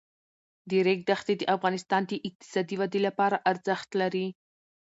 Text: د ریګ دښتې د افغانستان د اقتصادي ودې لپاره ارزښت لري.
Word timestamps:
د 0.69 0.71
ریګ 0.85 0.99
دښتې 1.09 1.33
د 1.37 1.43
افغانستان 1.55 2.01
د 2.07 2.11
اقتصادي 2.27 2.75
ودې 2.79 2.99
لپاره 3.07 3.43
ارزښت 3.51 3.89
لري. 4.01 4.27